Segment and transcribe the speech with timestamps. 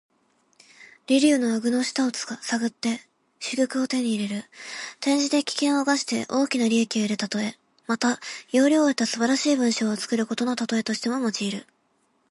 [1.05, 3.01] 驪竜の顎の下を探って
[3.39, 4.45] 珠玉を手に入れる。
[4.97, 7.55] 転じて、危険を冒して大きな利益を得るたとえ。
[7.85, 8.19] また、
[8.51, 11.67] 要領を得た素晴らしい文章を作ることのたとえとしても用いる。